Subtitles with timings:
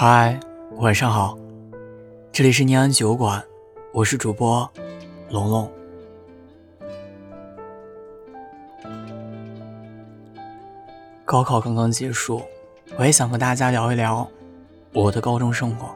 [0.00, 0.38] 嗨，
[0.76, 1.36] 晚上好，
[2.30, 3.44] 这里是念安酒馆，
[3.92, 4.70] 我是主播
[5.28, 5.68] 龙龙。
[11.24, 12.40] 高考刚刚结束，
[12.96, 14.24] 我也想和大家聊一聊
[14.92, 15.88] 我的高中生活。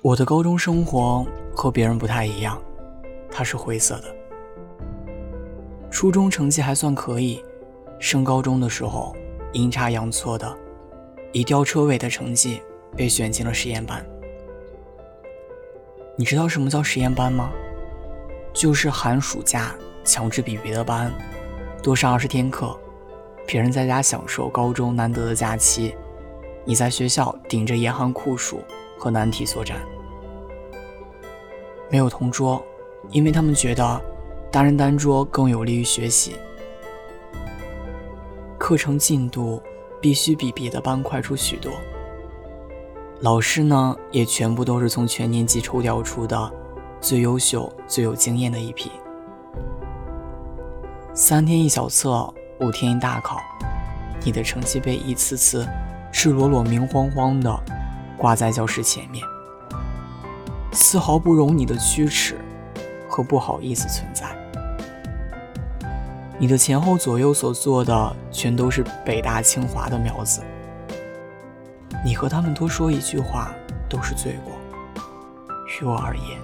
[0.00, 2.58] 我的高中生活和别人不太一样，
[3.30, 4.04] 它是灰色的。
[5.90, 7.44] 初中成绩还算可以，
[7.98, 9.14] 升高中的时候
[9.52, 10.56] 阴差阳错的，
[11.32, 12.62] 以吊车尾的成绩
[12.96, 14.04] 被选进了实验班。
[16.16, 17.50] 你知道什么叫实验班吗？
[18.52, 19.74] 就是寒暑假。
[20.04, 21.12] 强制比别的班
[21.82, 22.74] 多上二十天课，
[23.46, 25.94] 别人在家享受高中难得的假期，
[26.64, 28.62] 你在学校顶着严寒酷暑
[28.98, 29.76] 和难题作战。
[31.90, 32.64] 没有同桌，
[33.10, 34.00] 因为他们觉得
[34.50, 36.36] 单人单桌更有利于学习。
[38.68, 39.62] 课程进度
[39.98, 41.72] 必须比别的班快出许多。
[43.20, 46.52] 老师呢，也全部都是从全年级抽调出的
[47.00, 48.90] 最优秀、最有经验的一批。
[51.14, 52.30] 三天一小测，
[52.60, 53.38] 五天一大考，
[54.22, 55.66] 你的成绩被一次次
[56.12, 57.58] 赤裸裸、明晃晃的
[58.18, 59.24] 挂在教室前面，
[60.72, 62.36] 丝毫不容你的屈耻
[63.08, 64.26] 和不好意思存在。
[66.40, 70.40] 你的前后左右所坐的全都是北大清华的苗子，
[72.04, 73.52] 你和他们多说一句话
[73.88, 74.54] 都是罪过。
[75.80, 76.40] 于我而言，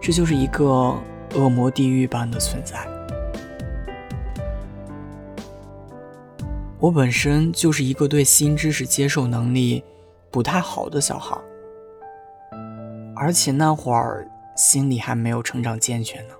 [0.00, 0.94] 这就是一个
[1.34, 2.76] 恶魔地狱般的存在。
[6.78, 9.82] 我本身就是一个对新知识接受能力
[10.30, 11.36] 不太好的小孩，
[13.14, 16.34] 而且那会儿心理还没有成长健全呢，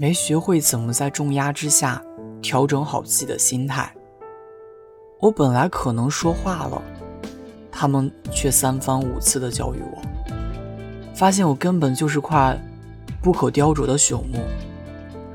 [0.00, 2.00] 没学会怎么在重压之下
[2.40, 3.92] 调整好自己的心态。
[5.18, 6.80] 我本来可能说话了，
[7.72, 10.00] 他们却三番五次的教育我，
[11.12, 12.56] 发现我根本就是块
[13.20, 14.38] 不可雕琢的朽木，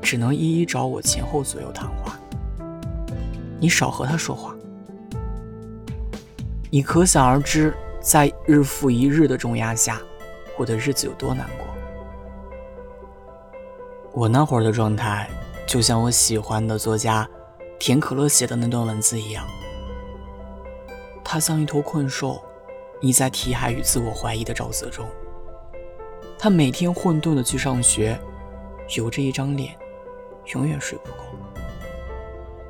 [0.00, 2.18] 只能一一找我前后左右谈话。
[3.60, 4.56] 你少和他说话，
[6.70, 10.00] 你可想而知，在日复一日的重压下，
[10.56, 11.66] 我的日子有多难过。
[14.14, 15.28] 我那会儿的状态，
[15.66, 17.28] 就像我喜欢的作家
[17.80, 19.44] 田可乐写的那段文字一样，
[21.24, 22.40] 他像一头困兽，
[23.00, 25.04] 你在题海与自我怀疑的沼泽中。
[26.38, 28.16] 他每天混沌的去上学，
[28.96, 29.74] 有着一张脸，
[30.54, 31.24] 永远睡不够。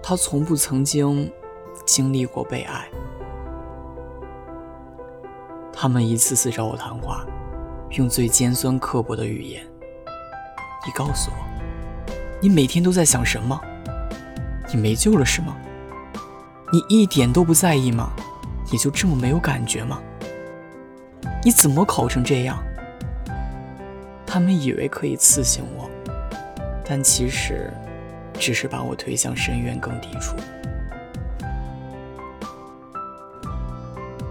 [0.02, 1.30] 他从不曾经
[1.84, 2.88] 经历过被爱。
[5.70, 7.26] 他们一次次找我谈话，
[7.90, 9.73] 用最尖酸刻薄的语言。
[10.86, 11.36] 你告诉我，
[12.40, 13.60] 你每天都在想什么？
[14.72, 15.56] 你没救了是吗？
[16.72, 18.10] 你一点都不在意吗？
[18.70, 20.00] 你就这么没有感觉吗？
[21.44, 22.62] 你怎么考成这样？
[24.26, 25.88] 他们以为可以刺醒我，
[26.86, 27.72] 但其实……
[28.36, 30.34] 只是把我推向深渊更低处，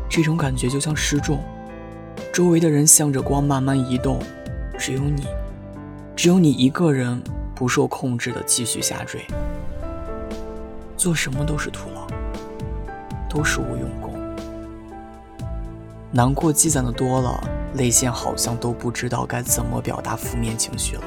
[0.09, 1.41] 这种感觉就像失重，
[2.33, 4.19] 周围的人向着光慢慢移动，
[4.77, 5.25] 只有你，
[6.23, 7.21] 只有你一个人
[7.53, 9.25] 不受控制的继续下坠，
[10.95, 12.07] 做什么都是徒劳，
[13.29, 14.13] 都是无用功。
[16.11, 21.03] 难过积攒的多了，泪腺好像都不知道该怎么表达负面情绪了。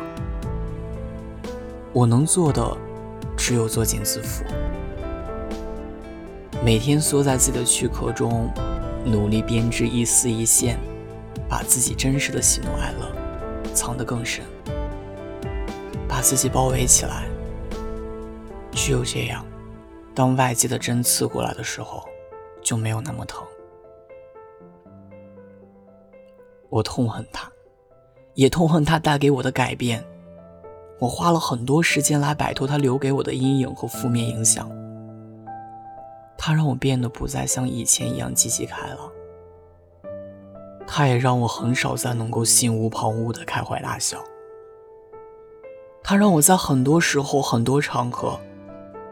[1.95, 2.77] 我能做的。
[3.39, 4.43] 只有作茧自缚，
[6.63, 8.51] 每天缩在自己的躯壳中，
[9.03, 10.79] 努力编织一丝一线，
[11.49, 13.11] 把自己真实的喜怒哀乐
[13.73, 14.45] 藏得更深，
[16.27, 17.29] 自己包围起来。
[18.73, 19.47] 只有这样，
[20.13, 22.03] 当外界的针刺过来的时候，
[22.61, 23.47] 就没有那么疼。
[26.69, 27.49] 我痛恨他，
[28.35, 30.05] 也痛恨他带给我的改变。
[30.99, 34.69] 我花了很多时间来摆脱他留给我的阴影和负面影响。
[36.37, 38.99] 他让我变得不再像以前一样积极开朗。
[40.89, 44.19] 他也让我很少再能够心无旁骛的开怀大笑。
[46.09, 48.39] 他让我在很多时候、很多场合，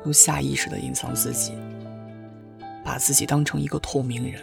[0.05, 1.53] 都下意识的隐藏自己，
[2.85, 4.41] 把自己当成一个透明人。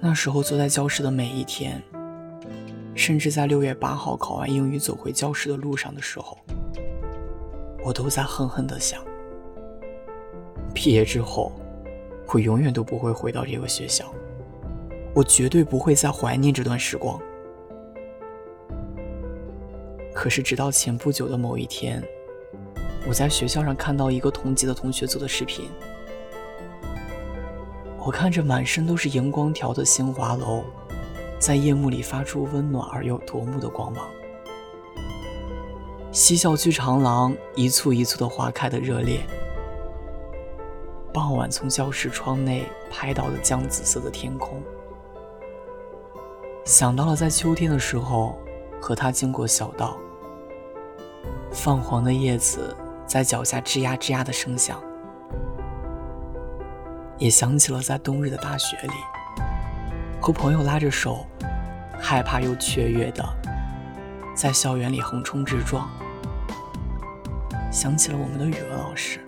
[0.00, 1.82] 那时候坐在教室的每一天。
[2.94, 6.38] 甚至在六月八号考完英语走回教室的路上的时候，
[7.84, 9.04] 我都在恨恨的想：
[10.72, 11.52] 毕业之后，
[12.28, 14.10] 我永远都不会回到这个学校，
[15.14, 17.20] 我绝对不会再怀念这段时光。
[20.16, 22.02] 可是直到前不久的某一天，
[23.06, 25.68] 我在学校上看到一个同级的同学做的视频，
[27.98, 30.64] 我看着满身都是荧光条的新华楼，
[31.38, 34.08] 在夜幕里发出温暖而又夺目的光芒。
[36.12, 39.20] 西校区长廊一簇一簇的花开的热烈，
[41.12, 44.62] 傍晚从教室窗内拍到的姜紫色的天空，
[46.64, 48.34] 想到了在秋天的时候
[48.80, 49.98] 和他经过小道，
[51.56, 52.76] 泛黄的叶子。
[53.06, 54.82] 在脚下吱呀吱呀的声响，
[57.18, 58.90] 也想起了在冬日的大雪里，
[60.20, 61.24] 和朋友拉着手，
[62.00, 63.24] 害怕又雀跃的
[64.34, 65.88] 在校园里横冲直撞。
[67.70, 69.20] 想起了我们的语文老师，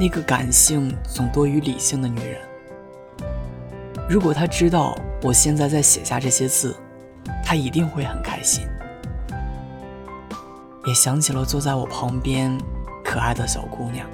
[0.00, 2.40] 那个感性总多于理性的女人。
[4.08, 6.74] 如果她知道我现在在写下这些字，
[7.44, 8.66] 她一定会很开心。
[10.84, 12.56] 也想起了坐在我旁边
[13.02, 14.06] 可爱的小姑娘，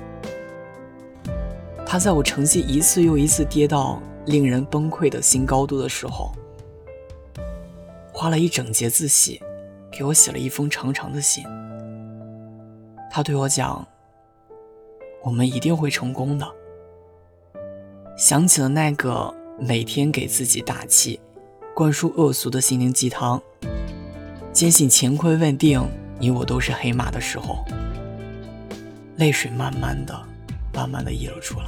[1.85, 6.33] 她在我成绩一次又一次跌到令人崩溃的新高度的时候，
[8.13, 9.41] 花了一整节自习
[9.91, 11.45] 给我写了一封长长的信。
[13.11, 13.85] 她对我讲
[15.25, 16.47] ：“我们一定会成功的。”
[18.17, 21.19] 想起了那个每天给自己打气、
[21.75, 23.43] 灌输恶俗的心灵鸡汤，
[24.53, 25.83] 坚信乾坤未定。
[26.21, 27.65] 你我都是黑马的时候，
[29.17, 30.15] 泪水慢慢的、
[30.75, 31.67] 慢慢的溢了出来。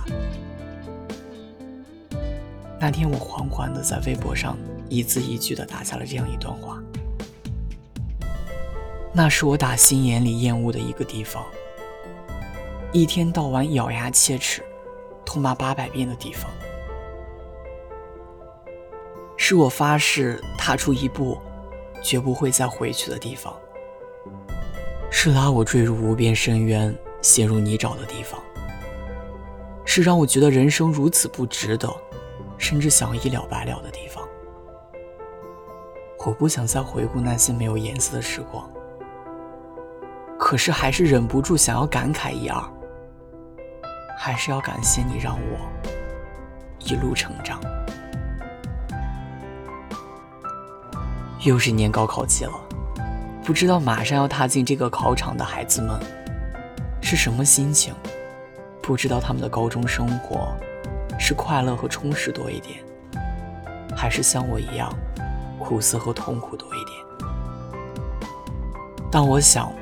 [2.78, 4.58] 那天我缓缓的在微博上
[4.90, 6.78] 一字一句的打下了这样一段话。
[9.14, 11.42] 那是我打心眼里厌恶的一个地方，
[12.92, 14.62] 一天到晚咬牙切齿、
[15.24, 16.50] 痛骂八百遍的地方，
[19.38, 21.38] 是我发誓踏出一步，
[22.02, 23.54] 绝不会再回去的地方。
[25.14, 28.42] 是拉我坠入无边深渊、陷入泥沼的地方，
[29.84, 31.88] 是让我觉得人生如此不值得，
[32.56, 34.26] 甚至想一了百了的地方。
[36.26, 38.68] 我不想再回顾那些没有颜色的时光，
[40.38, 42.60] 可是还是忍不住想要感慨一二。
[44.18, 45.58] 还是要感谢你，让我
[46.78, 47.60] 一路成长。
[51.40, 52.52] 又是年高考季了。
[53.44, 55.98] 不知道马上要踏进这个考场的孩子们
[57.00, 57.92] 是什么心情？
[58.80, 60.48] 不知道他们的高中生活
[61.18, 62.78] 是快乐和充实多一点，
[63.96, 64.92] 还是像我一样
[65.58, 66.96] 苦涩和痛苦多一点？
[69.10, 69.72] 但我想，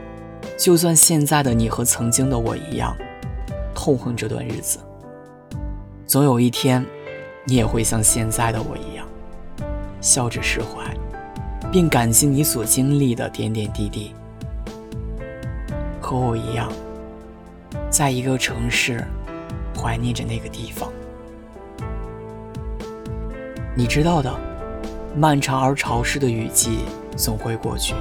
[0.59, 2.97] 就算现在的你和曾经的我一样
[3.75, 4.79] 痛恨这段日子，
[6.07, 6.85] 总有一天，
[7.45, 9.07] 你也会像现在的我一样
[10.01, 10.83] 笑着释怀。
[11.72, 14.12] 并感激你所经历的点点滴滴，
[16.00, 16.70] 和我一样，
[17.88, 19.05] 在一个城市
[19.76, 20.90] 怀念着那个地方。
[23.76, 24.34] 你知道的，
[25.17, 26.81] 漫长而潮湿的雨季
[27.17, 27.94] 总会过去，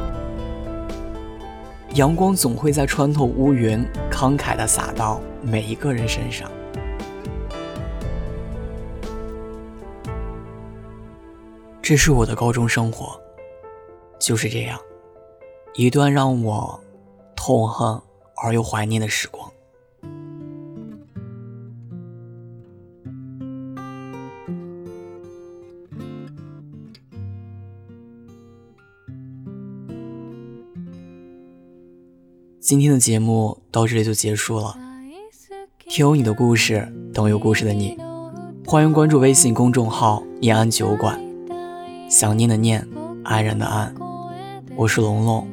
[1.93, 6.49] 阳光总会在穿透乌云，慷慨地洒到每一个人身上。
[11.83, 13.19] 这是我的高中生活。
[14.19, 14.79] 就是这样，
[15.75, 16.79] 一段让我
[17.35, 18.01] 痛恨
[18.43, 19.49] 而又怀念的时光。
[32.59, 34.77] 今天的节目到这里就结束了。
[35.87, 37.97] 听有你的故事，等有故事的你，
[38.67, 41.19] 欢迎关注微信公众号“念安酒馆”，
[42.07, 42.87] 想念的念，
[43.23, 44.08] 安然的安。
[44.79, 45.45] 我是龙龙，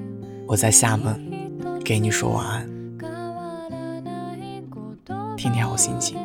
[0.46, 1.20] 我在厦门，
[1.84, 2.70] 给你说晚安，
[5.36, 6.16] 天天好心情。